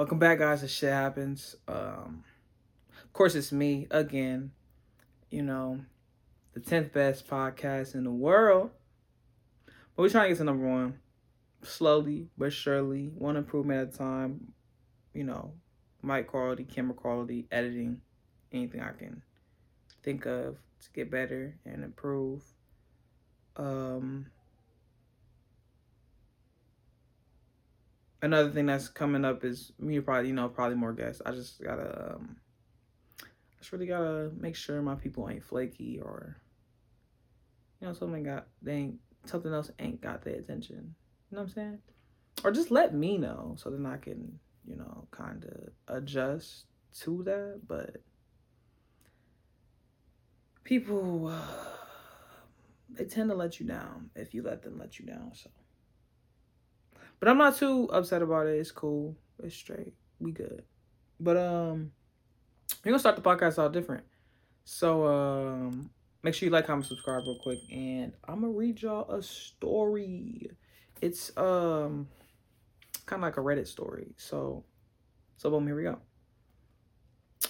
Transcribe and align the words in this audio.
Welcome 0.00 0.18
back, 0.18 0.38
guys. 0.38 0.62
The 0.62 0.68
shit 0.68 0.94
happens. 0.94 1.56
Um, 1.68 2.24
of 3.04 3.12
course, 3.12 3.34
it's 3.34 3.52
me 3.52 3.86
again. 3.90 4.50
You 5.28 5.42
know, 5.42 5.80
the 6.54 6.60
tenth 6.60 6.94
best 6.94 7.28
podcast 7.28 7.94
in 7.94 8.04
the 8.04 8.10
world. 8.10 8.70
But 9.66 9.74
we're 9.98 10.08
trying 10.08 10.24
to 10.24 10.28
get 10.30 10.38
to 10.38 10.44
number 10.44 10.66
one, 10.66 11.00
slowly 11.60 12.28
but 12.38 12.50
surely, 12.50 13.10
one 13.14 13.36
improvement 13.36 13.88
at 13.88 13.94
a 13.94 13.98
time. 13.98 14.54
You 15.12 15.24
know, 15.24 15.52
mic 16.02 16.28
quality, 16.28 16.64
camera 16.64 16.94
quality, 16.94 17.46
editing, 17.52 18.00
anything 18.52 18.80
I 18.80 18.92
can 18.92 19.20
think 20.02 20.24
of 20.24 20.56
to 20.80 20.92
get 20.94 21.10
better 21.10 21.58
and 21.66 21.84
improve. 21.84 22.42
Um, 23.54 24.28
another 28.22 28.50
thing 28.50 28.66
that's 28.66 28.88
coming 28.88 29.24
up 29.24 29.44
is 29.44 29.72
me 29.78 30.00
probably 30.00 30.28
you 30.28 30.34
know 30.34 30.48
probably 30.48 30.76
more 30.76 30.92
guests. 30.92 31.22
I 31.24 31.32
just 31.32 31.62
gotta 31.62 32.14
um, 32.14 32.36
I 33.22 33.58
just 33.58 33.72
really 33.72 33.86
gotta 33.86 34.30
make 34.38 34.56
sure 34.56 34.82
my 34.82 34.94
people 34.94 35.28
ain't 35.28 35.44
flaky 35.44 36.00
or 36.02 36.36
you 37.80 37.86
know 37.86 37.94
something 37.94 38.22
got 38.22 38.46
they 38.62 38.74
ain't 38.74 38.98
something 39.24 39.52
else 39.52 39.70
ain't 39.78 40.00
got 40.00 40.22
their 40.22 40.34
attention. 40.34 40.94
You 41.30 41.36
know 41.36 41.42
what 41.42 41.48
I'm 41.48 41.54
saying? 41.54 41.78
Or 42.44 42.50
just 42.50 42.70
let 42.70 42.94
me 42.94 43.18
know 43.18 43.54
so 43.58 43.70
then 43.70 43.86
I 43.86 43.96
can 43.96 44.38
you 44.66 44.76
know 44.76 45.06
kind 45.10 45.44
of 45.44 45.96
adjust 45.96 46.66
to 47.00 47.22
that. 47.24 47.60
But 47.66 47.96
people 50.64 51.28
uh, 51.28 51.54
they 52.90 53.04
tend 53.04 53.30
to 53.30 53.36
let 53.36 53.60
you 53.60 53.66
down 53.66 54.10
if 54.14 54.34
you 54.34 54.42
let 54.42 54.62
them 54.62 54.78
let 54.78 54.98
you 54.98 55.06
down. 55.06 55.32
So. 55.34 55.50
But 57.20 57.28
I'm 57.28 57.38
not 57.38 57.56
too 57.56 57.88
upset 57.92 58.22
about 58.22 58.46
it. 58.46 58.58
It's 58.58 58.70
cool. 58.70 59.14
It's 59.42 59.54
straight. 59.54 59.92
We 60.18 60.32
good. 60.32 60.64
But 61.20 61.36
um 61.36 61.92
we're 62.82 62.92
gonna 62.92 62.98
start 62.98 63.16
the 63.16 63.22
podcast 63.22 63.58
all 63.58 63.68
different. 63.68 64.04
So 64.64 65.06
um 65.06 65.90
make 66.22 66.34
sure 66.34 66.46
you 66.46 66.52
like, 66.52 66.66
comment, 66.66 66.86
subscribe 66.86 67.22
real 67.24 67.38
quick. 67.38 67.58
And 67.70 68.12
I'm 68.26 68.40
gonna 68.40 68.52
read 68.52 68.80
y'all 68.80 69.10
a 69.10 69.22
story. 69.22 70.50
It's 71.02 71.36
um 71.36 72.08
kind 73.04 73.20
of 73.20 73.22
like 73.22 73.36
a 73.36 73.40
Reddit 73.40 73.66
story. 73.66 74.14
So 74.16 74.64
so 75.36 75.50
boom, 75.50 75.66
here 75.66 75.76
we 75.76 75.82
go. 75.82 75.98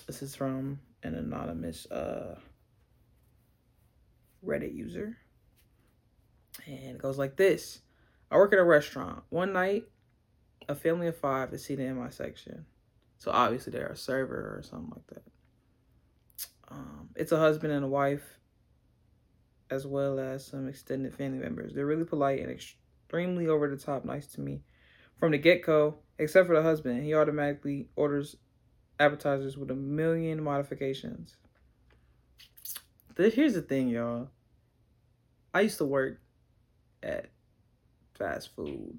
This 0.08 0.22
is 0.22 0.34
from 0.34 0.80
an 1.04 1.14
anonymous 1.14 1.86
uh 1.92 2.34
Reddit 4.44 4.74
user. 4.74 5.16
And 6.66 6.96
it 6.96 6.98
goes 6.98 7.18
like 7.18 7.36
this. 7.36 7.80
I 8.30 8.36
work 8.36 8.52
at 8.52 8.58
a 8.58 8.64
restaurant. 8.64 9.22
One 9.30 9.52
night, 9.52 9.84
a 10.68 10.74
family 10.74 11.08
of 11.08 11.16
five 11.16 11.52
is 11.52 11.64
seated 11.64 11.86
in 11.86 11.98
my 11.98 12.10
section. 12.10 12.64
So 13.18 13.30
obviously 13.30 13.72
they're 13.72 13.88
a 13.88 13.96
server 13.96 14.56
or 14.56 14.62
something 14.62 14.92
like 14.94 15.06
that. 15.08 15.22
Um, 16.68 17.08
it's 17.16 17.32
a 17.32 17.38
husband 17.38 17.72
and 17.72 17.84
a 17.84 17.88
wife, 17.88 18.38
as 19.70 19.86
well 19.86 20.18
as 20.20 20.46
some 20.46 20.68
extended 20.68 21.14
family 21.14 21.38
members. 21.38 21.74
They're 21.74 21.86
really 21.86 22.04
polite 22.04 22.40
and 22.40 22.50
extremely 22.50 23.48
over 23.48 23.68
the 23.68 23.76
top 23.76 24.04
nice 24.04 24.26
to 24.28 24.40
me 24.40 24.62
from 25.18 25.32
the 25.32 25.38
get 25.38 25.62
go, 25.62 25.96
except 26.18 26.46
for 26.46 26.54
the 26.54 26.62
husband. 26.62 27.04
He 27.04 27.14
automatically 27.14 27.88
orders 27.96 28.36
appetizers 28.98 29.56
with 29.56 29.70
a 29.70 29.74
million 29.74 30.42
modifications. 30.42 31.36
Here's 33.16 33.54
the 33.54 33.62
thing, 33.62 33.88
y'all. 33.88 34.30
I 35.52 35.62
used 35.62 35.78
to 35.78 35.84
work 35.84 36.20
at 37.02 37.30
fast 38.20 38.54
food. 38.54 38.98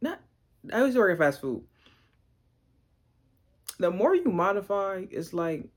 Not, 0.00 0.20
I 0.72 0.80
used 0.82 0.94
to 0.94 1.00
work 1.00 1.12
at 1.12 1.18
fast 1.18 1.40
food. 1.40 1.64
The 3.78 3.90
more 3.90 4.14
you 4.14 4.30
modify, 4.30 5.04
it's 5.10 5.34
like 5.34 5.68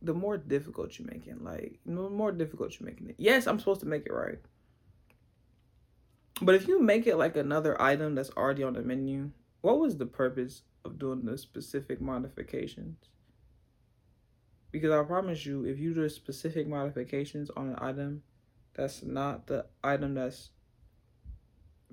the 0.00 0.14
more 0.14 0.38
difficult 0.38 0.98
you 0.98 1.06
make 1.06 1.26
it. 1.26 1.42
Like 1.42 1.80
the 1.84 2.08
more 2.08 2.32
difficult 2.32 2.78
you're 2.78 2.88
making 2.88 3.10
it. 3.10 3.16
Yes, 3.18 3.46
I'm 3.46 3.58
supposed 3.58 3.80
to 3.80 3.86
make 3.86 4.06
it 4.06 4.12
right. 4.12 4.38
But 6.40 6.54
if 6.54 6.68
you 6.68 6.80
make 6.80 7.06
it 7.06 7.16
like 7.16 7.36
another 7.36 7.80
item 7.82 8.14
that's 8.14 8.30
already 8.30 8.62
on 8.62 8.74
the 8.74 8.82
menu, 8.82 9.32
what 9.60 9.80
was 9.80 9.96
the 9.96 10.06
purpose 10.06 10.62
of 10.84 10.98
doing 10.98 11.24
the 11.24 11.36
specific 11.36 12.00
modifications? 12.00 12.96
Because 14.70 14.92
I 14.92 15.02
promise 15.02 15.44
you, 15.44 15.64
if 15.64 15.78
you 15.78 15.94
do 15.94 16.08
specific 16.08 16.68
modifications 16.68 17.50
on 17.56 17.70
an 17.70 17.78
item 17.80 18.22
that's 18.74 19.02
not 19.02 19.48
the 19.48 19.66
item 19.82 20.14
that's 20.14 20.50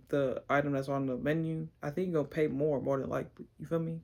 the 0.09 0.43
item 0.49 0.73
that's 0.73 0.89
on 0.89 1.05
the 1.05 1.17
menu, 1.17 1.67
I 1.81 1.89
think 1.89 2.07
you're 2.07 2.23
gonna 2.23 2.27
pay 2.27 2.47
more, 2.47 2.81
more 2.81 2.99
than 2.99 3.09
likely. 3.09 3.45
You 3.59 3.65
feel 3.65 3.79
me? 3.79 4.01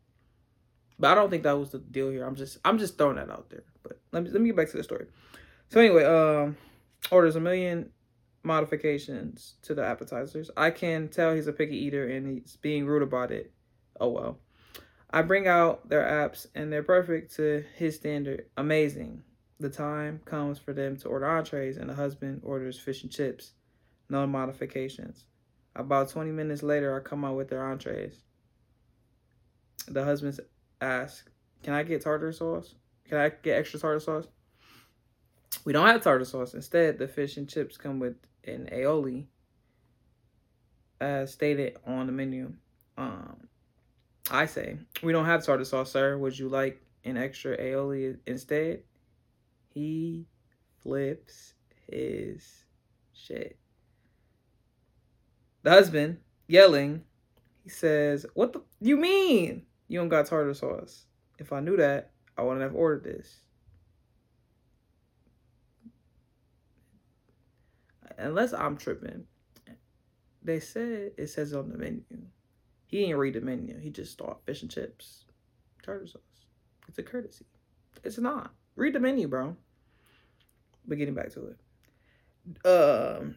But 1.00 1.12
I 1.12 1.16
don't 1.16 1.30
think 1.30 1.44
that 1.44 1.58
was 1.58 1.72
the 1.72 1.80
deal 1.80 2.10
here. 2.10 2.26
I'm 2.26 2.36
just 2.36 2.60
I'm 2.64 2.78
just 2.78 2.98
throwing 2.98 3.16
that 3.16 3.30
out 3.30 3.50
there. 3.50 3.64
But 3.84 4.00
let 4.12 4.24
me 4.24 4.30
let 4.30 4.42
me 4.42 4.50
get 4.50 4.56
back 4.56 4.70
to 4.72 4.78
the 4.78 4.84
story. 4.84 5.08
So 5.70 5.80
anyway, 5.80 6.04
um 6.06 6.58
orders 7.10 7.36
a 7.36 7.40
million 7.40 7.90
modifications 8.44 9.56
to 9.64 9.74
the 9.74 9.84
appetizers. 9.84 10.52
I 10.56 10.72
can 10.72 11.08
tell 11.08 11.34
he's 11.34 11.48
a 11.48 11.54
picky 11.54 11.78
eater 11.78 12.08
and 12.08 12.28
he's 12.28 12.58
being 12.58 12.86
rude 12.86 13.04
about 13.04 13.32
it. 13.32 13.52
Oh 14.00 14.10
well. 14.10 14.40
I 15.10 15.24
bring 15.24 15.48
out 15.48 15.90
their 15.90 16.04
apps 16.04 16.48
and 16.56 16.72
they're 16.72 16.84
perfect 16.84 17.36
to 17.36 17.66
his 17.76 17.96
standard. 17.96 18.46
Amazing. 18.58 19.24
The 19.60 19.70
time 19.70 20.22
comes 20.26 20.58
for 20.58 20.74
them 20.74 20.98
to 20.98 21.10
order 21.10 21.28
entrees 21.28 21.78
and 21.78 21.90
the 21.90 21.94
husband 21.94 22.42
orders 22.44 22.80
fish 22.80 23.04
and 23.04 23.12
chips. 23.12 23.54
No 24.10 24.26
modifications. 24.26 25.26
About 25.76 26.10
20 26.10 26.32
minutes 26.32 26.64
later, 26.64 26.96
I 26.96 27.00
come 27.00 27.24
out 27.24 27.38
with 27.38 27.50
their 27.50 27.64
entrees. 27.64 28.16
The 29.88 30.04
husband 30.04 30.40
asks, 30.82 31.24
Can 31.64 31.74
I 31.74 31.84
get 31.84 32.02
tartar 32.02 32.32
sauce? 32.34 32.76
Can 33.08 33.18
I 33.18 33.30
get 33.30 33.58
extra 33.58 33.80
tartar 33.80 34.00
sauce? 34.00 34.28
We 35.64 35.74
don't 35.74 35.88
have 35.88 36.04
tartar 36.04 36.26
sauce. 36.26 36.54
Instead, 36.54 36.98
the 36.98 37.08
fish 37.08 37.38
and 37.38 37.48
chips 37.48 37.78
come 37.78 38.00
with 38.00 38.16
an 38.44 38.70
aioli, 38.72 39.26
as 41.00 41.32
stated 41.32 41.78
on 41.86 42.06
the 42.06 42.12
menu. 42.12 42.54
Um, 42.98 43.48
I 44.30 44.46
say, 44.46 44.78
We 45.02 45.14
don't 45.14 45.26
have 45.26 45.46
tartar 45.46 45.66
sauce, 45.66 45.92
sir. 45.92 46.18
Would 46.18 46.38
you 46.38 46.50
like 46.50 46.82
an 47.06 47.18
extra 47.18 47.58
aioli 47.58 48.18
instead? 48.26 48.84
He 49.74 50.26
flips 50.82 51.54
his 51.88 52.66
shit 53.14 53.61
the 55.64 55.72
husband 55.72 56.18
yelling. 56.48 57.04
He 57.64 57.70
says, 57.70 58.26
"What 58.34 58.54
the 58.54 58.62
you 58.80 58.98
mean? 58.98 59.66
You 59.88 60.00
don't 60.00 60.10
got 60.10 60.26
tartar 60.26 60.54
sauce? 60.54 61.06
If 61.38 61.54
I 61.54 61.60
knew 61.60 61.78
that, 61.78 62.12
I 62.38 62.44
wouldn't 62.44 62.62
have 62.62 62.76
ordered 62.76 63.04
this." 63.04 63.42
Unless 68.18 68.54
I'm 68.54 68.78
tripping, 68.78 69.26
they 70.44 70.60
said 70.60 71.12
it 71.18 71.28
says 71.28 71.54
on 71.54 71.70
the 71.70 71.78
menu. 71.78 72.04
He 72.88 73.02
didn't 73.02 73.18
read 73.18 73.36
the 73.36 73.42
menu. 73.42 73.80
He 73.80 73.90
just 73.90 74.18
thought 74.18 74.46
fish 74.46 74.62
and 74.62 74.72
chips, 74.72 75.26
tartar 75.82 76.08
sauce. 76.08 76.22
It's 76.88 76.98
a 76.98 77.04
courtesy. 77.04 77.46
It's 78.04 78.18
not. 78.18 78.54
Read 78.76 78.94
the 78.94 79.00
menu, 79.00 79.28
bro. 79.28 79.56
But 80.88 80.98
getting 80.98 81.14
back 81.14 81.32
to 81.34 81.54
it. 81.54 81.58
Um, 82.66 83.36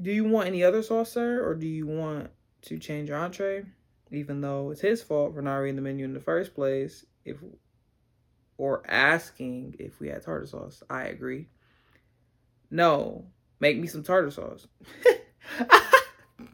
do 0.00 0.12
you 0.12 0.24
want 0.24 0.48
any 0.48 0.62
other 0.62 0.82
sauce, 0.82 1.12
sir, 1.12 1.42
or 1.46 1.54
do 1.54 1.66
you 1.66 1.86
want 1.86 2.30
to 2.62 2.78
change 2.78 3.08
your 3.08 3.18
entree? 3.18 3.64
Even 4.10 4.40
though 4.40 4.70
it's 4.70 4.80
his 4.80 5.02
fault 5.02 5.34
for 5.34 5.42
not 5.42 5.56
reading 5.56 5.76
the 5.76 5.82
menu 5.82 6.04
in 6.04 6.12
the 6.12 6.20
first 6.20 6.54
place, 6.54 7.04
if 7.24 7.38
or 8.58 8.82
asking 8.88 9.74
if 9.78 9.98
we 10.00 10.08
had 10.08 10.22
tartar 10.22 10.46
sauce, 10.46 10.82
I 10.88 11.04
agree. 11.04 11.48
No, 12.70 13.26
make 13.60 13.78
me 13.78 13.86
some 13.86 14.02
tartar 14.02 14.30
sauce. 14.30 14.66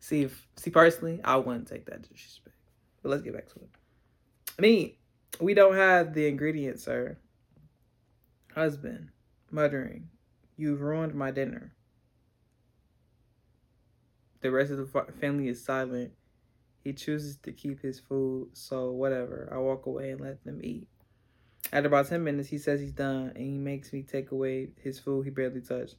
see 0.00 0.22
if 0.22 0.46
see 0.56 0.70
personally, 0.70 1.20
I 1.22 1.36
wouldn't 1.36 1.68
take 1.68 1.86
that 1.86 2.02
disrespect. 2.02 2.56
But 3.02 3.10
let's 3.10 3.22
get 3.22 3.34
back 3.34 3.48
to 3.52 3.60
it. 3.60 4.60
Me, 4.60 4.98
we 5.40 5.54
don't 5.54 5.76
have 5.76 6.14
the 6.14 6.26
ingredients, 6.26 6.82
sir. 6.84 7.16
Husband, 8.54 9.08
muttering, 9.50 10.08
You've 10.56 10.82
ruined 10.82 11.14
my 11.14 11.32
dinner. 11.32 11.73
The 14.44 14.50
rest 14.50 14.70
of 14.72 14.76
the 14.76 15.06
family 15.18 15.48
is 15.48 15.64
silent. 15.64 16.12
He 16.82 16.92
chooses 16.92 17.38
to 17.44 17.52
keep 17.52 17.80
his 17.80 17.98
food, 17.98 18.50
so 18.52 18.90
whatever. 18.90 19.48
I 19.50 19.56
walk 19.56 19.86
away 19.86 20.10
and 20.10 20.20
let 20.20 20.44
them 20.44 20.60
eat. 20.62 20.86
After 21.72 21.86
about 21.86 22.10
10 22.10 22.22
minutes, 22.22 22.50
he 22.50 22.58
says 22.58 22.78
he's 22.78 22.92
done 22.92 23.32
and 23.34 23.38
he 23.38 23.56
makes 23.56 23.90
me 23.90 24.02
take 24.02 24.32
away 24.32 24.68
his 24.82 24.98
food 24.98 25.24
he 25.24 25.30
barely 25.30 25.62
touched. 25.62 25.94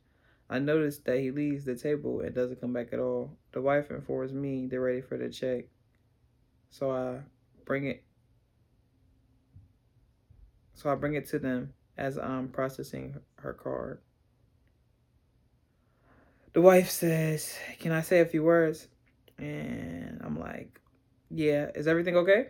I 0.47 0.59
notice 0.59 0.99
that 0.99 1.17
he 1.17 1.31
leaves 1.31 1.65
the 1.65 1.73
table 1.73 2.21
and 2.21 2.35
doesn't 2.35 2.61
come 2.61 2.71
back 2.71 2.93
at 2.93 2.99
all. 2.99 3.35
The 3.51 3.61
wife 3.63 3.89
informs 3.89 4.31
me 4.31 4.67
they're 4.67 4.79
ready 4.79 5.01
for 5.01 5.17
the 5.17 5.29
check. 5.31 5.65
So 6.69 6.91
I 6.91 7.21
bring 7.65 7.87
it 7.87 8.03
so 10.75 10.91
I 10.91 10.93
bring 10.93 11.15
it 11.15 11.27
to 11.29 11.39
them 11.39 11.73
as 11.97 12.19
I'm 12.19 12.49
processing 12.49 13.15
her 13.37 13.53
card. 13.53 14.01
The 16.55 16.61
wife 16.61 16.89
says, 16.89 17.53
Can 17.79 17.91
I 17.91 17.99
say 17.99 18.21
a 18.21 18.25
few 18.25 18.41
words? 18.41 18.87
And 19.37 20.21
I'm 20.23 20.39
like, 20.39 20.79
yeah, 21.29 21.69
is 21.75 21.85
everything 21.85 22.15
okay? 22.15 22.47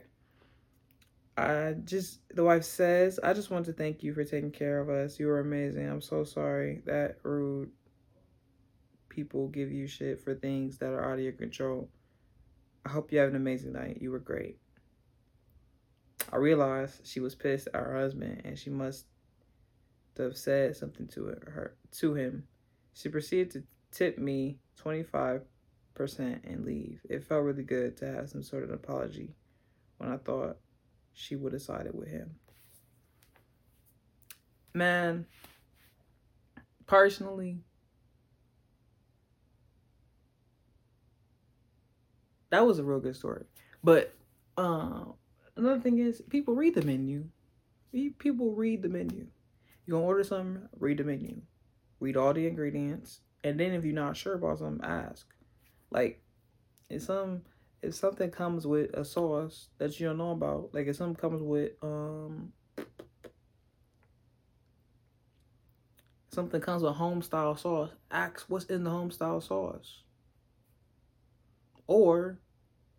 I 1.36 1.74
just, 1.84 2.20
the 2.30 2.44
wife 2.44 2.66
says, 2.66 3.20
I 3.24 3.34
just 3.34 3.50
want 3.50 3.66
to 3.66 3.74
thank 3.74 4.04
you 4.04 4.14
for 4.14 4.24
taking 4.24 4.52
care 4.52 4.80
of 4.80 4.90
us. 4.90 5.20
You 5.20 5.26
were 5.26 5.40
amazing. 5.40 5.90
I'm 5.90 6.02
so 6.02 6.24
sorry 6.24 6.84
that 6.86 7.18
rude 7.24 7.72
people 9.10 9.48
give 9.48 9.72
you 9.72 9.88
shit 9.88 10.24
for 10.24 10.36
things 10.36 10.78
that 10.78 10.92
are 10.92 11.04
out 11.04 11.18
of 11.18 11.24
your 11.24 11.34
control. 11.34 11.90
I 12.86 12.90
hope 12.90 13.12
you 13.12 13.18
have 13.18 13.30
an 13.30 13.36
amazing 13.36 13.74
night. 13.74 13.98
You 14.02 14.12
were 14.12 14.20
great. 14.20 14.60
I 16.32 16.36
realized 16.36 17.08
she 17.08 17.22
was 17.22 17.34
pissed 17.34 17.70
at 17.74 17.82
her 17.82 17.98
husband 17.98 18.44
and 18.46 18.56
she 18.56 18.70
must 18.70 19.08
have 20.20 20.38
said 20.38 20.76
something 20.76 21.08
to 21.08 21.26
her 21.26 21.76
to 21.94 22.14
him. 22.14 22.44
She 22.94 23.10
proceeded 23.10 23.50
to 23.52 23.64
tip 23.96 24.20
me 24.20 24.60
25% 24.84 25.42
and 26.18 26.66
leave. 26.66 27.00
It 27.10 27.24
felt 27.24 27.44
really 27.44 27.64
good 27.64 27.98
to 27.98 28.06
have 28.06 28.30
some 28.30 28.44
sort 28.44 28.64
of 28.64 28.70
apology 28.70 29.34
when 29.98 30.12
I 30.12 30.18
thought 30.18 30.58
she 31.14 31.36
would 31.36 31.54
have 31.54 31.62
sided 31.62 31.96
with 31.96 32.10
him. 32.10 32.36
Man, 34.74 35.26
personally, 36.86 37.60
that 42.50 42.66
was 42.66 42.78
a 42.78 42.84
real 42.84 43.00
good 43.00 43.16
story. 43.16 43.46
But 43.82 44.14
um, 44.58 45.14
another 45.56 45.80
thing 45.80 46.00
is, 46.00 46.22
people 46.30 46.54
read 46.54 46.76
the 46.76 46.82
menu. 46.82 47.30
People 48.18 48.52
read 48.52 48.82
the 48.82 48.90
menu. 48.90 49.28
You 49.86 49.94
gonna 49.94 50.04
order 50.06 50.26
something? 50.26 50.68
Read 50.78 50.98
the 50.98 51.06
menu. 51.06 51.42
Read 52.02 52.18
all 52.18 52.34
the 52.34 52.46
ingredients, 52.46 53.22
and 53.46 53.60
then 53.60 53.74
if 53.74 53.86
you're 53.86 53.94
not 53.94 54.18
sure 54.18 54.34
about 54.34 54.58
something, 54.58 54.84
ask. 54.84 55.28
Like, 55.92 56.20
if 56.90 57.04
some 57.04 57.44
if 57.84 57.94
something 57.94 58.32
comes 58.32 58.66
with 58.66 58.92
a 58.96 59.06
sauce 59.06 59.68
that 59.78 60.00
you 60.00 60.08
don't 60.08 60.18
know 60.18 60.32
about, 60.32 60.72
like 60.74 60.88
if 60.88 60.96
something 60.96 61.16
comes 61.16 61.44
with 61.44 61.74
um 61.84 62.52
something 66.30 66.60
comes 66.60 66.82
with 66.82 66.96
home 66.96 67.22
style 67.22 67.56
sauce, 67.56 67.92
ask 68.10 68.46
what's 68.48 68.66
in 68.66 68.84
the 68.84 68.90
home 68.90 69.12
style 69.12 69.40
sauce. 69.40 70.02
Or 71.86 72.40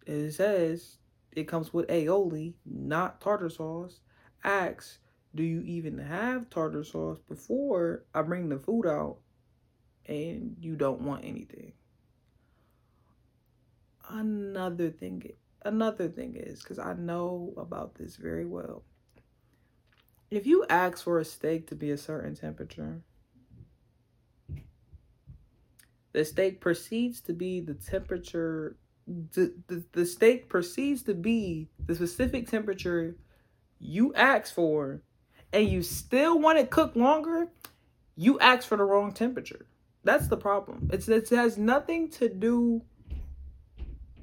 it 0.06 0.30
says 0.30 0.98
it 1.32 1.48
comes 1.48 1.74
with 1.74 1.88
aioli, 1.88 2.54
not 2.64 3.20
tartar 3.20 3.50
sauce. 3.50 3.98
Ask, 4.44 5.00
do 5.34 5.42
you 5.42 5.62
even 5.62 5.98
have 5.98 6.48
tartar 6.50 6.84
sauce 6.84 7.18
before 7.28 8.04
I 8.14 8.22
bring 8.22 8.48
the 8.48 8.60
food 8.60 8.86
out 8.86 9.18
and 10.06 10.56
you 10.60 10.76
don't 10.76 11.02
want 11.02 11.24
anything? 11.24 11.72
Another 14.08 14.90
thing, 14.90 15.32
another 15.64 16.08
thing 16.08 16.36
is 16.36 16.62
because 16.62 16.78
I 16.78 16.94
know 16.94 17.52
about 17.56 17.96
this 17.96 18.16
very 18.16 18.46
well. 18.46 18.84
If 20.30 20.46
you 20.46 20.64
ask 20.68 21.02
for 21.02 21.18
a 21.18 21.24
steak 21.24 21.68
to 21.68 21.74
be 21.74 21.90
a 21.90 21.98
certain 21.98 22.34
temperature, 22.34 23.02
the 26.12 26.24
steak 26.24 26.60
proceeds 26.60 27.20
to 27.22 27.32
be 27.32 27.60
the 27.60 27.74
temperature 27.74 28.76
the, 29.06 29.54
the, 29.68 29.84
the 29.92 30.06
steak 30.06 30.48
proceeds 30.48 31.02
to 31.04 31.14
be 31.14 31.68
the 31.86 31.94
specific 31.94 32.48
temperature 32.48 33.16
you 33.78 34.12
asked 34.14 34.54
for 34.54 35.02
and 35.52 35.68
you 35.68 35.82
still 35.82 36.38
want 36.38 36.58
it 36.58 36.70
cooked 36.70 36.96
longer, 36.96 37.48
you 38.16 38.38
asked 38.40 38.66
for 38.66 38.76
the 38.76 38.84
wrong 38.84 39.12
temperature. 39.12 39.66
That's 40.06 40.28
the 40.28 40.36
problem. 40.36 40.88
It's 40.92 41.08
it 41.08 41.28
has 41.30 41.58
nothing 41.58 42.10
to 42.12 42.28
do 42.28 42.80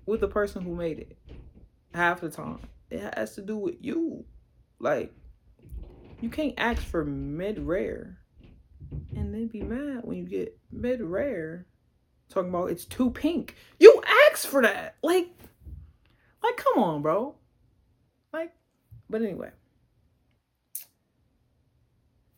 with 0.05 0.21
the 0.21 0.29
person 0.29 0.63
who 0.63 0.73
made 0.73 0.99
it. 0.99 1.17
Half 1.93 2.21
the 2.21 2.29
time, 2.29 2.59
it 2.89 3.01
has 3.17 3.35
to 3.35 3.41
do 3.41 3.57
with 3.57 3.75
you. 3.81 4.23
Like 4.79 5.13
you 6.21 6.29
can't 6.29 6.53
ask 6.57 6.81
for 6.81 7.03
mid 7.03 7.59
rare 7.59 8.17
and 9.13 9.33
then 9.33 9.47
be 9.47 9.61
mad 9.61 10.05
when 10.05 10.17
you 10.17 10.23
get 10.23 10.57
mid 10.71 11.01
rare 11.01 11.67
talking 12.29 12.49
about 12.49 12.71
it's 12.71 12.85
too 12.85 13.11
pink. 13.11 13.55
You 13.77 14.01
asked 14.31 14.47
for 14.47 14.61
that. 14.61 14.95
Like, 15.03 15.27
like, 16.41 16.55
come 16.55 16.81
on, 16.81 17.01
bro. 17.01 17.35
Like, 18.31 18.53
but 19.09 19.21
anyway. 19.21 19.51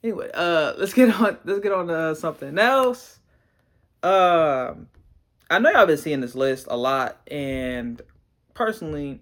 Anyway, 0.03 0.31
uh, 0.33 0.73
let's 0.79 0.93
get 0.93 1.13
on. 1.13 1.37
Let's 1.45 1.59
get 1.59 1.71
on 1.71 1.87
to 1.87 2.15
something 2.15 2.57
else. 2.57 3.19
Um, 4.05 4.87
I 5.49 5.57
know 5.57 5.71
y'all 5.71 5.87
been 5.87 5.97
seeing 5.97 6.21
this 6.21 6.35
list 6.35 6.67
a 6.69 6.77
lot, 6.77 7.19
and 7.25 7.99
personally, 8.53 9.19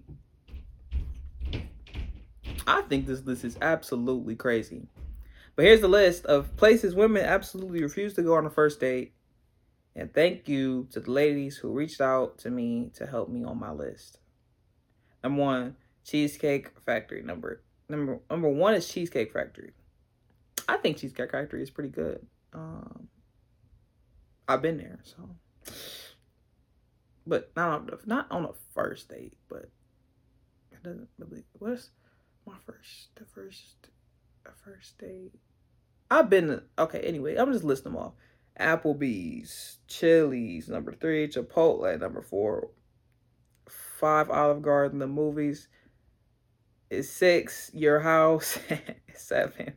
I 2.66 2.82
think 2.82 3.06
this 3.06 3.24
list 3.24 3.44
is 3.44 3.56
absolutely 3.62 4.36
crazy. 4.36 4.86
But 5.56 5.64
here's 5.64 5.80
the 5.80 5.88
list 5.88 6.26
of 6.26 6.54
places 6.56 6.94
women 6.94 7.24
absolutely 7.24 7.82
refuse 7.82 8.12
to 8.14 8.22
go 8.22 8.34
on 8.34 8.44
a 8.44 8.50
first 8.50 8.78
date 8.78 9.14
and 9.96 10.12
thank 10.12 10.48
you 10.48 10.86
to 10.90 11.00
the 11.00 11.10
ladies 11.10 11.56
who 11.56 11.70
reached 11.70 12.02
out 12.02 12.36
to 12.38 12.50
me 12.50 12.90
to 12.96 13.06
help 13.06 13.30
me 13.30 13.42
on 13.42 13.58
my 13.58 13.70
list. 13.70 14.18
Number 15.22 15.40
one, 15.40 15.76
Cheesecake 16.04 16.78
Factory. 16.84 17.22
Number 17.22 17.62
number 17.88 18.18
number 18.28 18.50
one 18.50 18.74
is 18.74 18.86
Cheesecake 18.86 19.32
Factory. 19.32 19.72
I 20.68 20.76
think 20.76 20.98
Cheesecake 20.98 21.30
Factory 21.30 21.62
is 21.62 21.70
pretty 21.70 21.90
good. 21.90 22.26
Um, 22.52 23.08
I've 24.48 24.62
been 24.62 24.78
there, 24.78 25.00
so 25.02 25.36
but 27.26 27.50
not 27.56 27.70
on 27.70 27.86
the, 27.86 27.98
not 28.04 28.26
on 28.30 28.44
a 28.44 28.52
first 28.74 29.08
date, 29.08 29.36
but 29.48 29.70
it 30.70 30.82
doesn't 30.82 31.08
really. 31.18 31.44
What's 31.58 31.90
my 32.46 32.54
first 32.66 33.08
the 33.16 33.24
first 33.24 33.88
the 34.44 34.50
first 34.64 34.98
date? 34.98 35.32
I've 36.10 36.28
been 36.28 36.60
okay. 36.78 37.00
Anyway, 37.00 37.36
I'm 37.36 37.52
just 37.52 37.64
listing 37.64 37.92
them 37.92 38.00
off. 38.02 38.12
Applebee's, 38.60 39.78
Chili's, 39.88 40.68
number 40.68 40.92
three, 40.92 41.26
Chipotle, 41.26 41.98
number 41.98 42.22
four, 42.22 42.70
five, 43.68 44.30
Olive 44.30 44.62
Garden, 44.62 45.00
the 45.00 45.08
movies 45.08 45.66
is 46.88 47.10
six, 47.10 47.70
Your 47.74 47.98
House, 47.98 48.58
seven, 49.14 49.72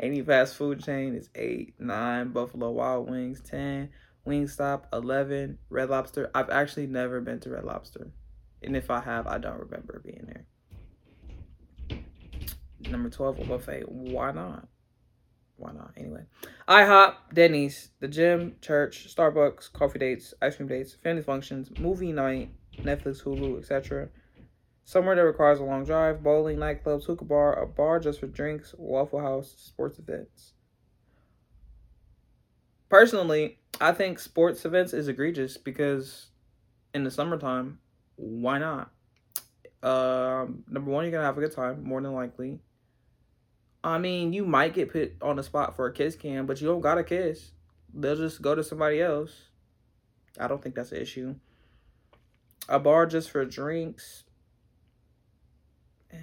any 0.00 0.22
fast 0.22 0.56
food 0.56 0.82
chain 0.82 1.14
is 1.14 1.28
eight, 1.34 1.74
nine, 1.78 2.32
Buffalo 2.32 2.70
Wild 2.70 3.10
Wings, 3.10 3.42
ten, 3.42 3.90
Wingstop, 4.26 4.84
eleven, 4.92 5.58
Red 5.68 5.90
Lobster. 5.90 6.30
I've 6.34 6.50
actually 6.50 6.86
never 6.86 7.20
been 7.20 7.40
to 7.40 7.50
Red 7.50 7.64
Lobster, 7.64 8.12
and 8.62 8.76
if 8.76 8.90
I 8.90 9.00
have, 9.00 9.26
I 9.26 9.38
don't 9.38 9.58
remember 9.58 10.00
being 10.04 10.26
there. 10.26 12.00
Number 12.90 13.10
twelve, 13.10 13.38
a 13.38 13.44
buffet. 13.44 13.84
Why 13.88 14.32
not? 14.32 14.68
why 15.62 15.72
not? 15.72 15.92
Anyway, 15.96 16.24
IHOP, 16.68 17.14
Denny's, 17.32 17.90
the 18.00 18.08
gym, 18.08 18.56
church, 18.60 19.14
Starbucks, 19.14 19.72
coffee 19.72 19.98
dates, 19.98 20.34
ice 20.42 20.56
cream 20.56 20.68
dates, 20.68 20.94
family 20.94 21.22
functions, 21.22 21.70
movie 21.78 22.12
night, 22.12 22.50
Netflix, 22.78 23.22
Hulu, 23.22 23.58
etc. 23.58 24.08
Somewhere 24.84 25.14
that 25.14 25.22
requires 25.22 25.60
a 25.60 25.64
long 25.64 25.84
drive, 25.84 26.22
bowling, 26.22 26.58
nightclubs, 26.58 27.04
hookah 27.04 27.24
bar, 27.24 27.62
a 27.62 27.66
bar 27.66 28.00
just 28.00 28.18
for 28.18 28.26
drinks, 28.26 28.74
Waffle 28.76 29.20
House, 29.20 29.54
sports 29.56 29.98
events. 29.98 30.54
Personally, 32.92 33.56
I 33.80 33.92
think 33.92 34.18
sports 34.18 34.66
events 34.66 34.92
is 34.92 35.08
egregious 35.08 35.56
because 35.56 36.26
in 36.92 37.04
the 37.04 37.10
summertime, 37.10 37.78
why 38.16 38.58
not? 38.58 38.90
Um, 39.82 40.62
number 40.68 40.90
one, 40.90 41.04
you're 41.04 41.10
gonna 41.10 41.24
have 41.24 41.38
a 41.38 41.40
good 41.40 41.52
time, 41.52 41.84
more 41.84 42.02
than 42.02 42.12
likely. 42.12 42.60
I 43.82 43.96
mean, 43.96 44.34
you 44.34 44.44
might 44.44 44.74
get 44.74 44.92
put 44.92 45.14
on 45.22 45.36
the 45.36 45.42
spot 45.42 45.74
for 45.74 45.86
a 45.86 45.92
kiss 45.94 46.16
cam, 46.16 46.44
but 46.44 46.60
you 46.60 46.68
don't 46.68 46.82
got 46.82 46.98
a 46.98 47.02
kiss. 47.02 47.52
They'll 47.94 48.14
just 48.14 48.42
go 48.42 48.54
to 48.54 48.62
somebody 48.62 49.00
else. 49.00 49.32
I 50.38 50.46
don't 50.46 50.62
think 50.62 50.74
that's 50.74 50.92
an 50.92 51.00
issue. 51.00 51.36
A 52.68 52.78
bar 52.78 53.06
just 53.06 53.30
for 53.30 53.42
drinks. 53.46 54.24
Uh, 56.12 56.18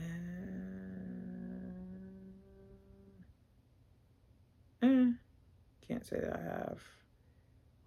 eh, 4.84 5.08
can't 5.90 6.06
say 6.06 6.20
that 6.20 6.40
I 6.40 6.42
have. 6.42 6.80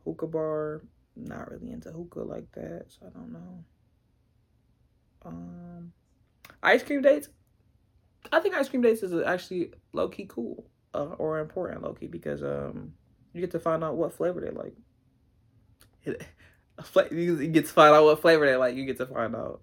Hookah 0.04 0.26
bar, 0.26 0.82
not 1.16 1.50
really 1.50 1.70
into 1.70 1.90
hookah 1.90 2.20
like 2.20 2.50
that, 2.52 2.86
so 2.88 3.06
I 3.06 3.10
don't 3.10 3.32
know. 3.32 3.64
Um, 5.24 5.92
ice 6.62 6.82
cream 6.82 7.02
dates, 7.02 7.28
I 8.32 8.40
think 8.40 8.56
ice 8.56 8.68
cream 8.68 8.82
dates 8.82 9.02
is 9.02 9.14
actually 9.24 9.70
low 9.92 10.08
key 10.08 10.26
cool 10.28 10.66
uh, 10.94 11.14
or 11.18 11.38
important 11.38 11.82
low 11.82 11.92
key 11.92 12.06
because 12.08 12.42
um 12.42 12.92
you 13.32 13.40
get 13.40 13.52
to 13.52 13.60
find 13.60 13.82
out 13.84 13.96
what 13.96 14.12
flavor 14.12 14.40
they 14.40 14.50
like. 14.50 14.74
you 17.12 17.48
get 17.48 17.66
to 17.66 17.72
find 17.72 17.94
out 17.94 18.04
what 18.04 18.20
flavor 18.20 18.44
they 18.44 18.56
like. 18.56 18.74
You 18.74 18.84
get 18.84 18.98
to 18.98 19.06
find 19.06 19.36
out 19.36 19.62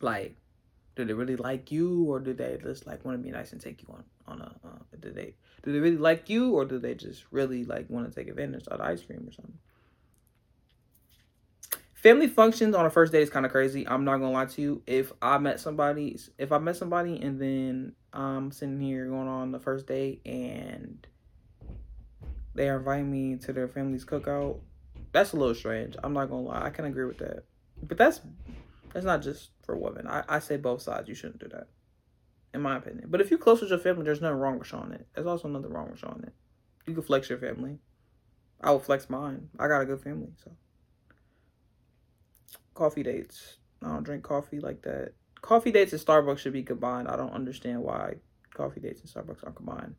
like 0.00 0.36
do 0.96 1.04
they 1.04 1.12
really 1.12 1.36
like 1.36 1.72
you 1.72 2.04
or 2.04 2.20
do 2.20 2.32
they 2.32 2.58
just 2.62 2.86
like 2.86 3.04
want 3.04 3.18
to 3.18 3.22
be 3.22 3.30
nice 3.30 3.52
and 3.52 3.60
take 3.60 3.82
you 3.82 3.88
on 3.92 4.04
on 4.26 4.40
a 4.40 4.66
uh, 4.66 4.96
do 5.00 5.10
they 5.10 5.34
do 5.62 5.72
they 5.72 5.80
really 5.80 5.96
like 5.96 6.28
you 6.28 6.52
or 6.52 6.64
do 6.64 6.78
they 6.78 6.94
just 6.94 7.24
really 7.30 7.64
like 7.64 7.88
want 7.90 8.08
to 8.08 8.14
take 8.14 8.28
advantage 8.28 8.66
of 8.68 8.78
the 8.78 8.84
ice 8.84 9.02
cream 9.02 9.24
or 9.26 9.32
something? 9.32 9.58
family 12.04 12.26
functions 12.28 12.74
on 12.74 12.84
a 12.84 12.90
first 12.90 13.12
date 13.12 13.22
is 13.22 13.30
kind 13.30 13.46
of 13.46 13.50
crazy. 13.50 13.88
I'm 13.88 14.04
not 14.04 14.18
gonna 14.18 14.30
lie 14.30 14.44
to 14.44 14.60
you. 14.60 14.82
If 14.86 15.10
I 15.22 15.38
met 15.38 15.58
somebody, 15.58 16.18
if 16.36 16.52
I 16.52 16.58
met 16.58 16.76
somebody 16.76 17.18
and 17.18 17.40
then 17.40 17.94
I'm 18.12 18.52
sitting 18.52 18.78
here 18.78 19.06
going 19.06 19.26
on 19.26 19.52
the 19.52 19.58
first 19.58 19.86
date 19.86 20.20
and 20.26 21.06
they 22.54 22.68
inviting 22.68 23.10
me 23.10 23.36
to 23.38 23.54
their 23.54 23.68
family's 23.68 24.04
cookout, 24.04 24.60
that's 25.12 25.32
a 25.32 25.36
little 25.36 25.54
strange. 25.54 25.96
I'm 26.04 26.12
not 26.12 26.28
gonna 26.28 26.42
lie. 26.42 26.62
I 26.62 26.68
can 26.68 26.84
agree 26.84 27.06
with 27.06 27.18
that. 27.18 27.44
But 27.82 27.96
that's 27.96 28.20
that's 28.94 29.04
not 29.04 29.22
just 29.22 29.50
for 29.66 29.76
women. 29.76 30.06
I, 30.06 30.22
I 30.28 30.38
say 30.38 30.56
both 30.56 30.80
sides. 30.80 31.08
You 31.08 31.14
shouldn't 31.14 31.40
do 31.40 31.48
that, 31.48 31.66
in 32.54 32.62
my 32.62 32.76
opinion. 32.76 33.08
But 33.08 33.20
if 33.20 33.28
you're 33.28 33.38
close 33.38 33.60
with 33.60 33.70
your 33.70 33.78
family, 33.80 34.04
there's 34.04 34.20
nothing 34.20 34.38
wrong 34.38 34.58
with 34.58 34.68
showing 34.68 34.92
it. 34.92 35.06
There's 35.14 35.26
also 35.26 35.48
nothing 35.48 35.72
wrong 35.72 35.90
with 35.90 35.98
showing 35.98 36.22
it. 36.22 36.32
You 36.86 36.94
can 36.94 37.02
flex 37.02 37.28
your 37.28 37.38
family. 37.38 37.78
I 38.60 38.70
will 38.70 38.78
flex 38.78 39.10
mine. 39.10 39.48
I 39.58 39.68
got 39.68 39.80
a 39.82 39.84
good 39.84 40.00
family, 40.00 40.28
so. 40.42 40.52
Coffee 42.74 43.02
dates. 43.02 43.58
I 43.82 43.88
don't 43.88 44.04
drink 44.04 44.22
coffee 44.22 44.60
like 44.60 44.82
that. 44.82 45.12
Coffee 45.42 45.72
dates 45.72 45.92
and 45.92 46.00
Starbucks 46.00 46.38
should 46.38 46.52
be 46.52 46.62
combined. 46.62 47.08
I 47.08 47.16
don't 47.16 47.32
understand 47.32 47.82
why 47.82 48.14
coffee 48.54 48.80
dates 48.80 49.00
and 49.00 49.10
Starbucks 49.10 49.44
aren't 49.44 49.56
combined. 49.56 49.94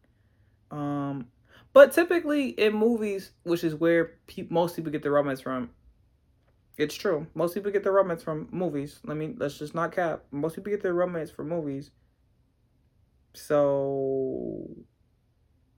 Um, 0.71 1.27
but 1.73 1.91
typically 1.91 2.49
in 2.49 2.73
movies, 2.73 3.31
which 3.43 3.63
is 3.63 3.75
where 3.75 4.13
pe- 4.27 4.47
most 4.49 4.75
people 4.75 4.91
get 4.91 5.03
their 5.03 5.11
romance 5.11 5.41
from, 5.41 5.69
it's 6.77 6.95
true. 6.95 7.27
Most 7.33 7.53
people 7.53 7.71
get 7.71 7.83
their 7.83 7.93
romance 7.93 8.21
from 8.21 8.47
movies. 8.51 8.99
Let 9.05 9.17
me 9.17 9.33
let's 9.37 9.57
just 9.57 9.75
not 9.75 9.93
cap. 9.93 10.23
Most 10.31 10.55
people 10.55 10.71
get 10.71 10.83
their 10.83 10.93
romance 10.93 11.31
from 11.31 11.49
movies. 11.49 11.91
So 13.33 14.69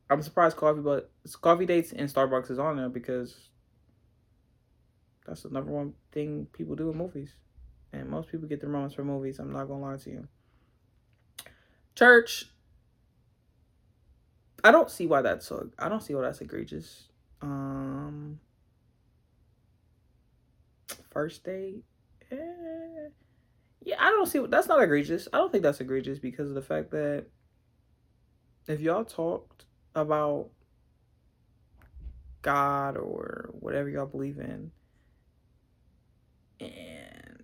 I'm 0.09 0.21
surprised 0.21 0.57
coffee, 0.57 0.81
but 0.81 1.11
coffee 1.41 1.65
dates 1.65 1.91
and 1.91 2.11
Starbucks 2.11 2.51
is 2.51 2.59
on 2.59 2.77
there 2.77 2.89
because 2.89 3.49
that's 5.25 5.43
the 5.43 5.49
number 5.49 5.71
one 5.71 5.93
thing 6.11 6.47
people 6.53 6.75
do 6.75 6.89
in 6.89 6.97
movies. 6.97 7.35
And 7.93 8.09
most 8.09 8.31
people 8.31 8.47
get 8.47 8.61
their 8.61 8.69
romance 8.69 8.93
from 8.93 9.07
movies. 9.07 9.39
I'm 9.39 9.51
not 9.51 9.65
gonna 9.65 9.81
lie 9.81 9.97
to 9.97 10.09
you. 10.09 10.27
Church. 11.95 12.49
I 14.63 14.71
don't 14.71 14.89
see 14.89 15.05
why 15.05 15.21
that's 15.21 15.45
so. 15.45 15.69
I 15.77 15.89
don't 15.89 16.01
see 16.01 16.15
why 16.15 16.21
that's 16.21 16.41
egregious. 16.41 17.07
Um 17.41 18.39
first 21.17 21.43
date. 21.43 21.83
Eh, 22.31 22.35
yeah, 23.83 23.95
I 23.99 24.11
don't 24.11 24.27
see 24.27 24.45
that's 24.47 24.67
not 24.67 24.83
egregious. 24.83 25.27
I 25.33 25.37
don't 25.37 25.51
think 25.51 25.63
that's 25.63 25.79
egregious 25.79 26.19
because 26.19 26.49
of 26.49 26.53
the 26.53 26.61
fact 26.61 26.91
that 26.91 27.25
if 28.67 28.81
y'all 28.81 29.03
talked 29.03 29.65
about 29.95 30.49
God 32.43 32.97
or 32.97 33.49
whatever 33.59 33.89
y'all 33.89 34.05
believe 34.05 34.37
in, 34.37 34.69
and 36.59 37.43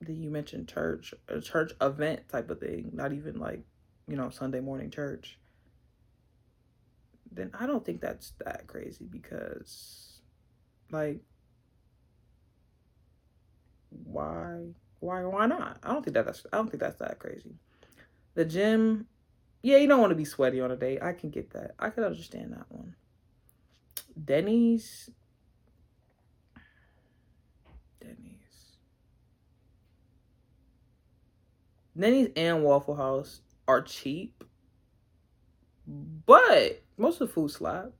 then 0.00 0.22
you 0.22 0.30
mentioned 0.30 0.68
church, 0.68 1.14
a 1.26 1.40
church 1.40 1.72
event 1.80 2.28
type 2.28 2.48
of 2.48 2.60
thing, 2.60 2.90
not 2.92 3.12
even 3.12 3.40
like, 3.40 3.64
you 4.06 4.14
know, 4.14 4.30
Sunday 4.30 4.60
morning 4.60 4.92
church, 4.92 5.36
then 7.32 7.50
I 7.58 7.66
don't 7.66 7.84
think 7.84 8.00
that's 8.00 8.34
that 8.44 8.68
crazy 8.68 9.08
because, 9.10 10.20
like, 10.92 11.22
why 14.04 14.62
why 15.00 15.24
why 15.24 15.46
not? 15.46 15.78
I 15.82 15.92
don't 15.92 16.02
think 16.02 16.14
that 16.14 16.26
that's 16.26 16.46
I 16.52 16.56
don't 16.56 16.70
think 16.70 16.80
that's 16.80 16.98
that 16.98 17.18
crazy. 17.18 17.54
The 18.34 18.44
gym, 18.44 19.06
yeah, 19.62 19.78
you 19.78 19.88
don't 19.88 20.00
want 20.00 20.10
to 20.10 20.16
be 20.16 20.24
sweaty 20.24 20.60
on 20.60 20.70
a 20.70 20.76
date. 20.76 21.02
I 21.02 21.12
can 21.12 21.30
get 21.30 21.50
that. 21.50 21.74
I 21.78 21.90
can 21.90 22.04
understand 22.04 22.52
that 22.52 22.66
one. 22.68 22.94
Denny's 24.22 25.10
Denny's 28.00 28.78
Denny's 31.98 32.28
and 32.36 32.62
Waffle 32.62 32.96
House 32.96 33.40
are 33.68 33.82
cheap. 33.82 34.44
But 35.86 36.82
most 36.96 37.20
of 37.20 37.28
the 37.28 37.34
food 37.34 37.50
slap. 37.50 37.92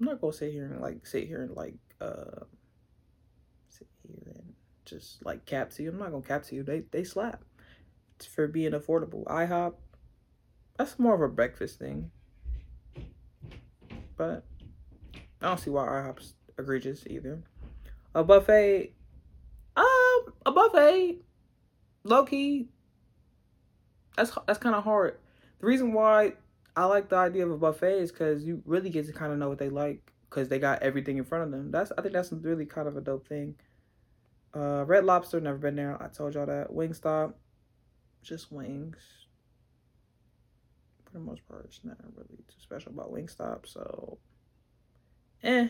I'm 0.00 0.06
not 0.06 0.20
gonna 0.20 0.32
sit 0.32 0.52
here 0.52 0.66
and 0.66 0.80
like 0.80 1.06
sit 1.06 1.26
here 1.26 1.42
and 1.42 1.56
like 1.56 1.74
uh 2.00 2.44
just 4.88 5.24
like 5.24 5.44
cap 5.44 5.70
to 5.70 5.82
you. 5.82 5.90
I'm 5.90 5.98
not 5.98 6.10
gonna 6.10 6.22
cap 6.22 6.44
to 6.44 6.54
you. 6.54 6.62
They 6.62 6.80
they 6.90 7.04
slap. 7.04 7.44
It's 8.16 8.26
for 8.26 8.48
being 8.48 8.72
affordable. 8.72 9.24
IHOP, 9.26 9.74
that's 10.76 10.98
more 10.98 11.14
of 11.14 11.20
a 11.20 11.28
breakfast 11.28 11.78
thing. 11.78 12.10
But 14.16 14.44
I 15.14 15.46
don't 15.46 15.60
see 15.60 15.70
why 15.70 15.86
IHOP's 15.86 16.34
egregious 16.58 17.04
either. 17.06 17.40
A 18.14 18.24
buffet, 18.24 18.92
um, 19.76 20.32
a 20.44 20.52
buffet, 20.52 21.18
low 22.02 22.24
key. 22.24 22.68
That's 24.16 24.36
that's 24.46 24.58
kind 24.58 24.74
of 24.74 24.82
hard. 24.82 25.18
The 25.60 25.66
reason 25.66 25.92
why 25.92 26.34
I 26.76 26.84
like 26.84 27.08
the 27.08 27.16
idea 27.16 27.44
of 27.44 27.52
a 27.52 27.58
buffet 27.58 27.98
is 28.00 28.12
because 28.12 28.44
you 28.44 28.62
really 28.64 28.90
get 28.90 29.06
to 29.06 29.12
kind 29.12 29.32
of 29.32 29.38
know 29.38 29.48
what 29.48 29.58
they 29.58 29.68
like 29.68 30.12
because 30.28 30.48
they 30.48 30.58
got 30.58 30.82
everything 30.82 31.18
in 31.18 31.24
front 31.24 31.44
of 31.44 31.50
them. 31.50 31.70
That's 31.70 31.92
I 31.96 32.02
think 32.02 32.14
that's 32.14 32.32
really 32.32 32.66
kind 32.66 32.88
of 32.88 32.96
a 32.96 33.00
dope 33.00 33.26
thing. 33.28 33.54
Uh, 34.54 34.84
Red 34.86 35.04
Lobster, 35.04 35.40
never 35.40 35.58
been 35.58 35.76
there. 35.76 36.02
I 36.02 36.08
told 36.08 36.34
y'all 36.34 36.46
that. 36.46 36.70
Wingstop, 36.70 37.34
just 38.22 38.50
wings. 38.50 38.96
For 41.04 41.12
the 41.12 41.20
most 41.20 41.46
part, 41.48 41.64
it's 41.66 41.80
not 41.84 41.96
really 42.16 42.44
too 42.48 42.60
special 42.60 42.92
about 42.92 43.12
Wingstop. 43.12 43.66
So, 43.66 44.18
eh. 45.42 45.68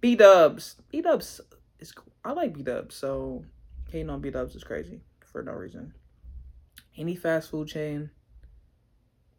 B 0.00 0.16
Dubs, 0.16 0.76
B 0.90 1.00
Dubs 1.00 1.40
is 1.78 1.92
cool. 1.92 2.12
I 2.24 2.32
like 2.32 2.52
B 2.52 2.62
Dubs. 2.62 2.94
So, 2.94 3.44
hating 3.90 4.10
on 4.10 4.20
B 4.20 4.30
Dubs 4.30 4.54
is 4.54 4.64
crazy 4.64 5.00
for 5.32 5.42
no 5.42 5.52
reason. 5.52 5.94
Any 6.96 7.16
fast 7.16 7.50
food 7.50 7.68
chain, 7.68 8.10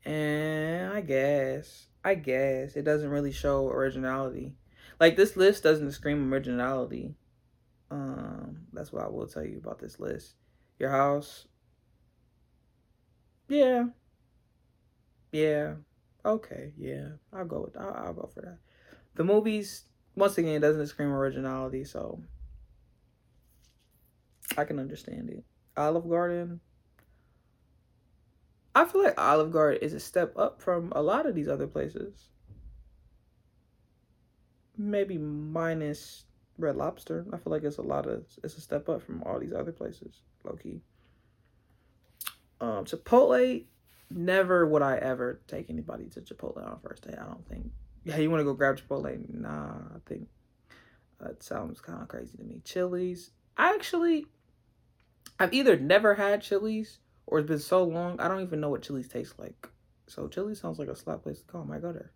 and 0.03 0.91
I 0.91 1.01
guess, 1.01 1.87
I 2.03 2.15
guess 2.15 2.75
it 2.75 2.83
doesn't 2.83 3.09
really 3.09 3.31
show 3.31 3.69
originality. 3.69 4.55
Like 4.99 5.15
this 5.15 5.35
list 5.35 5.63
doesn't 5.63 5.91
scream 5.91 6.33
originality. 6.33 7.15
Um, 7.91 8.61
that's 8.73 8.91
what 8.91 9.03
I 9.03 9.07
will 9.07 9.27
tell 9.27 9.45
you 9.45 9.57
about 9.57 9.79
this 9.79 9.99
list. 9.99 10.35
Your 10.79 10.89
house. 10.89 11.47
Yeah. 13.47 13.85
Yeah. 15.31 15.75
Okay. 16.25 16.71
Yeah. 16.77 17.09
I'll 17.31 17.45
go 17.45 17.61
with. 17.61 17.77
I'll, 17.77 17.93
I'll 17.93 18.13
go 18.13 18.29
for 18.33 18.41
that. 18.41 18.57
The 19.15 19.23
movies, 19.23 19.85
once 20.15 20.37
again, 20.37 20.61
doesn't 20.61 20.87
scream 20.87 21.11
originality, 21.11 21.83
so 21.83 22.21
I 24.57 24.65
can 24.65 24.79
understand 24.79 25.29
it. 25.29 25.43
Olive 25.77 26.09
Garden. 26.09 26.59
I 28.73 28.83
feel 28.85 29.03
like 29.03 29.19
Olive 29.19 29.51
Garden 29.51 29.81
is 29.81 29.93
a 29.93 29.99
step 29.99 30.37
up 30.37 30.61
from 30.61 30.91
a 30.95 31.01
lot 31.01 31.25
of 31.25 31.35
these 31.35 31.47
other 31.47 31.67
places. 31.67 32.29
Maybe 34.77 35.17
minus 35.17 36.25
Red 36.57 36.75
Lobster. 36.75 37.25
I 37.33 37.37
feel 37.37 37.51
like 37.51 37.63
it's 37.63 37.77
a 37.77 37.81
lot 37.81 38.07
of 38.07 38.23
it's 38.43 38.57
a 38.57 38.61
step 38.61 38.89
up 38.89 39.01
from 39.01 39.23
all 39.23 39.39
these 39.39 39.53
other 39.53 39.71
places, 39.71 40.21
low 40.43 40.53
key. 40.53 40.81
Um, 42.61 42.85
Chipotle, 42.85 43.65
never 44.09 44.65
would 44.65 44.81
I 44.81 44.97
ever 44.97 45.41
take 45.47 45.69
anybody 45.69 46.05
to 46.09 46.21
Chipotle 46.21 46.65
on 46.65 46.79
first 46.81 47.05
date. 47.05 47.17
I 47.19 47.25
don't 47.25 47.47
think. 47.47 47.71
Yeah, 48.03 48.17
you 48.17 48.29
want 48.29 48.41
to 48.41 48.45
go 48.45 48.53
grab 48.53 48.77
Chipotle? 48.77 49.33
Nah, 49.33 49.73
I 49.95 49.99
think 50.05 50.27
that 51.19 51.43
sounds 51.43 51.81
kind 51.81 52.01
of 52.01 52.07
crazy 52.07 52.37
to 52.37 52.43
me. 52.43 52.61
Chili's, 52.63 53.31
I 53.57 53.73
actually, 53.73 54.25
I've 55.39 55.53
either 55.53 55.77
never 55.77 56.15
had 56.15 56.41
Chili's 56.41 56.99
or 57.27 57.39
it's 57.39 57.47
been 57.47 57.59
so 57.59 57.83
long 57.83 58.19
I 58.19 58.27
don't 58.27 58.43
even 58.43 58.61
know 58.61 58.69
what 58.69 58.83
Chili's 58.83 59.07
tastes 59.07 59.33
like. 59.37 59.67
So 60.07 60.27
Chili's 60.27 60.61
sounds 60.61 60.77
like 60.77 60.87
a 60.87 60.95
slap 60.95 61.23
place 61.23 61.39
to 61.39 61.45
go. 61.47 61.61
I 61.61 61.63
might 61.63 61.81
go 61.81 61.91
there. 61.91 62.11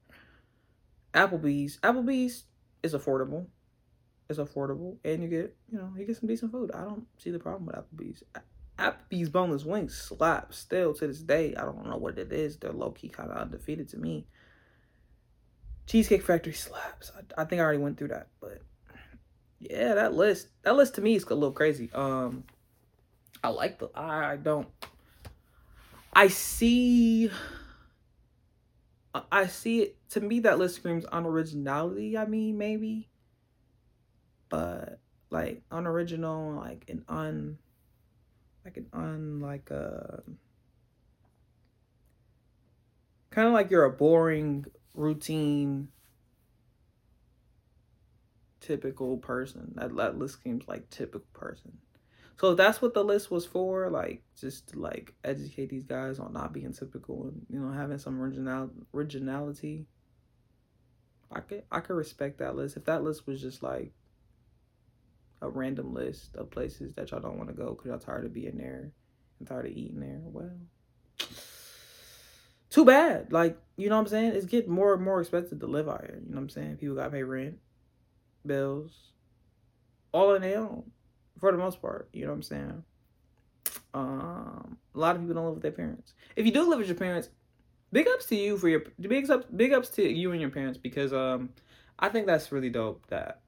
Applebee's, 1.14 1.80
Applebee's 1.82 2.44
is 2.84 2.94
affordable 2.94 3.48
it's 4.30 4.38
affordable 4.38 4.98
and 5.04 5.24
you 5.24 5.28
get 5.28 5.56
you 5.72 5.78
know 5.80 5.92
you 5.98 6.06
get 6.06 6.16
some 6.16 6.30
decent 6.30 6.52
food. 6.52 6.72
I 6.74 6.84
don't 6.84 7.08
see 7.18 7.32
the 7.32 7.40
problem 7.40 7.66
with 7.66 7.76
applebee's. 7.76 8.24
Applebee's 8.78 9.30
boneless 9.30 9.66
wings 9.66 9.98
slap 9.98 10.54
still 10.54 10.94
to 10.94 11.08
this 11.08 11.20
day. 11.20 11.56
I 11.56 11.64
don't 11.64 11.86
know 11.86 11.98
what 11.98 12.18
it 12.18 12.32
is. 12.32 12.58
They're 12.58 12.72
low-key 12.72 13.10
kind 13.10 13.32
of 13.32 13.38
undefeated 13.38 13.90
to 13.90 13.98
me. 13.98 14.28
Cheesecake 15.88 16.24
factory 16.24 16.54
slaps. 16.54 17.12
I, 17.18 17.42
I 17.42 17.46
think 17.46 17.60
i 17.60 17.64
already 17.64 17.80
went 17.80 17.98
through 17.98 18.10
that 18.10 18.28
but 18.40 18.62
yeah 19.60 19.96
that 19.96 20.14
list 20.14 20.48
that 20.62 20.76
list 20.76 20.96
to 20.96 21.02
me 21.02 21.16
is 21.16 21.24
a 21.24 21.34
little 21.34 21.52
crazy. 21.52 21.90
Um 21.94 22.44
i 23.44 23.50
like 23.50 23.80
the 23.80 23.90
i 23.96 24.36
don't 24.36 24.68
i 26.14 26.28
see 26.28 27.32
I 29.32 29.48
see 29.48 29.82
it 29.82 29.98
to 30.12 30.22
me 30.22 30.42
that 30.42 30.60
list 30.60 30.76
screams 30.76 31.04
unoriginality. 31.06 32.16
I 32.16 32.26
mean, 32.26 32.58
maybe 32.60 33.09
but 34.50 35.00
like 35.30 35.62
unoriginal, 35.72 36.54
like 36.54 36.86
an 36.90 37.06
un, 37.08 37.58
like 38.66 38.78
an 38.78 38.88
un, 38.94 39.40
like 39.40 39.70
a, 39.72 40.24
uh, 40.28 40.32
kind 43.30 43.48
of 43.48 43.54
like 43.54 43.70
you're 43.70 43.86
a 43.86 43.92
boring 43.92 44.66
routine 44.94 45.90
typical 48.60 49.18
person. 49.18 49.74
That, 49.76 49.96
that 49.96 50.18
list 50.18 50.44
seems 50.44 50.68
like 50.68 50.90
typical 50.90 51.28
person. 51.34 51.78
So 52.40 52.56
that's 52.56 52.82
what 52.82 52.94
the 52.94 53.04
list 53.04 53.30
was 53.30 53.46
for, 53.46 53.90
like 53.90 54.24
just 54.40 54.70
to 54.70 54.80
like 54.80 55.14
educate 55.24 55.70
these 55.70 55.84
guys 55.84 56.20
on 56.20 56.32
not 56.32 56.54
being 56.54 56.72
typical 56.72 57.28
and 57.28 57.46
you 57.50 57.60
know 57.60 57.74
having 57.74 57.98
some 57.98 58.22
original 58.22 58.70
originality. 58.94 59.86
I 61.32 61.42
could 61.42 61.64
I 61.70 61.82
could 61.82 61.96
respect 61.96 62.40
that 62.40 62.56
list. 62.56 62.78
If 62.78 62.86
that 62.86 63.04
list 63.04 63.28
was 63.28 63.42
just 63.42 63.62
like 63.62 63.92
a 65.42 65.50
random 65.50 65.94
list 65.94 66.36
of 66.36 66.52
places 66.52 66.94
that 66.96 67.12
y'all 67.12 67.20
don't 67.20 67.38
want 67.38 67.50
to 67.50 67.56
go 67.56 67.70
because 67.72 67.88
y'all 67.88 68.00
tired 68.00 68.26
of 68.26 68.34
being 68.34 68.58
there 68.58 68.92
and 69.40 69.48
tired 69.48 69.66
of 69.66 69.72
eating 69.72 70.00
there, 70.00 70.20
well, 70.24 70.52
too 72.70 72.86
bad. 72.86 73.32
Like, 73.32 73.58
you 73.78 73.90
know 73.90 73.96
what 73.96 74.02
I'm 74.02 74.08
saying? 74.08 74.34
It's 74.34 74.46
getting 74.46 74.72
more 74.72 74.94
and 74.94 75.04
more 75.04 75.22
expensive 75.22 75.60
to 75.60 75.68
live 75.68 75.88
out 75.88 76.02
here. 76.02 76.20
You 76.24 76.30
know 76.30 76.36
what 76.36 76.44
I'm 76.44 76.50
saying? 76.50 76.78
People 76.78 76.96
got 76.96 77.06
to 77.06 77.12
pay 77.12 77.24
rent, 77.24 77.58
bills, 78.46 78.92
all 80.12 80.36
on 80.36 80.42
their 80.42 80.60
own 80.60 80.92
for 81.40 81.52
the 81.52 81.58
most 81.58 81.82
part. 81.82 82.10
You 82.14 82.26
know 82.26 82.32
what 82.32 82.36
I'm 82.36 82.44
saying? 82.44 82.84
Um, 83.94 84.78
a 84.94 85.00
lot 85.00 85.16
of 85.16 85.22
people 85.22 85.36
don't 85.36 85.46
live 85.46 85.56
with 85.56 85.64
their 85.64 85.72
parents. 85.72 86.14
If 86.36 86.46
you 86.46 86.52
do 86.52 86.70
live 86.70 86.80
with 86.80 86.88
your 86.88 86.98
parents, 86.98 87.30
big 87.92 88.08
ups 88.08 88.26
to 88.28 88.36
you 88.36 88.58
for 88.58 88.70
your 88.70 88.84
big 89.00 89.30
ups 89.30 89.46
big 89.56 89.74
ups 89.74 89.90
to 89.90 90.08
you 90.08 90.32
and 90.32 90.42
your 90.42 90.50
parents 90.50 90.78
because 90.78 91.12
um 91.14 91.50
I 91.98 92.10
think 92.10 92.28
that's 92.28 92.52
really 92.52 92.70
dope 92.70 93.08
that 93.08 93.42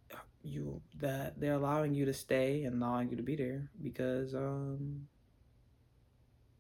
you 0.44 0.82
that 1.00 1.40
they're 1.40 1.54
allowing 1.54 1.94
you 1.94 2.06
to 2.06 2.14
stay 2.14 2.64
and 2.64 2.82
allowing 2.82 3.10
you 3.10 3.18
to 3.18 3.24
be 3.24 3.36
there 3.36 3.70
because 3.82 4.34
um 4.34 5.08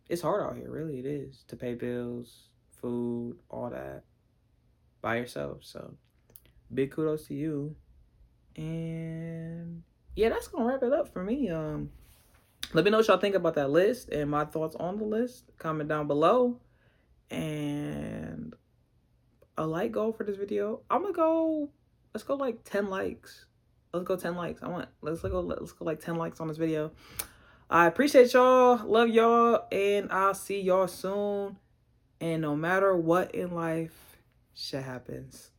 it's 0.10 0.22
hard 0.22 0.44
out 0.44 0.58
here, 0.58 0.70
really 0.70 1.00
it 1.00 1.06
is 1.06 1.46
to 1.48 1.56
pay 1.56 1.74
bills, 1.74 2.50
food, 2.82 3.38
all 3.50 3.70
that 3.70 4.04
by 5.02 5.16
yourself. 5.16 5.60
So 5.62 5.94
big 6.74 6.92
kudos 6.92 7.28
to 7.28 7.34
you. 7.34 7.76
And 8.56 9.84
yeah, 10.16 10.30
that's 10.30 10.48
gonna 10.48 10.66
wrap 10.66 10.84
it 10.84 10.92
up 10.92 11.14
for 11.14 11.24
me. 11.24 11.50
Um, 11.50 11.92
let 12.74 12.86
me 12.86 12.92
know 12.92 12.98
what 12.98 13.08
y'all 13.08 13.18
think 13.18 13.36
about 13.36 13.56
that 13.56 13.70
list 13.70 14.10
and 14.10 14.30
my 14.30 14.46
thoughts 14.46 14.76
on 14.76 14.98
the 14.98 15.06
list. 15.06 15.46
Comment 15.58 15.88
down 15.88 16.08
below. 16.08 16.60
And 17.30 18.54
a 19.58 19.66
like 19.66 19.92
goal 19.92 20.12
for 20.12 20.24
this 20.24 20.38
video. 20.38 20.82
I'm 20.90 21.02
gonna 21.02 21.14
go. 21.14 21.70
Let's 22.14 22.24
go 22.24 22.36
like 22.36 22.64
10 22.66 22.90
likes. 22.90 23.46
Let's 23.94 24.08
go 24.08 24.16
10 24.16 24.36
likes. 24.36 24.64
I 24.64 24.68
want. 24.68 24.90
Let's 25.02 25.22
go. 25.22 25.42
Let's 25.42 25.74
go 25.74 25.86
like 25.86 26.00
10 26.00 26.16
likes 26.16 26.40
on 26.40 26.48
this 26.48 26.58
video. 26.58 26.92
I 27.70 27.88
appreciate 27.88 28.34
y'all. 28.34 28.86
Love 28.86 29.10
y'all, 29.10 29.66
and 29.72 30.12
I'll 30.12 30.34
see 30.34 30.62
y'all 30.62 30.88
soon. 30.88 31.58
And 32.20 32.42
no 32.42 32.56
matter 32.56 32.96
what 32.96 33.34
in 33.34 33.56
life, 33.56 34.18
shit 34.54 34.84
happens. 34.84 35.51